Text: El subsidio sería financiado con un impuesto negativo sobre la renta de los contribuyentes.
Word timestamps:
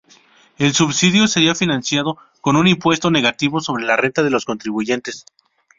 El 0.57 0.73
subsidio 0.73 1.27
sería 1.27 1.53
financiado 1.53 2.17
con 2.41 2.55
un 2.55 2.67
impuesto 2.67 3.11
negativo 3.11 3.59
sobre 3.61 3.85
la 3.85 3.97
renta 3.97 4.23
de 4.23 4.31
los 4.31 4.45
contribuyentes. 4.45 5.27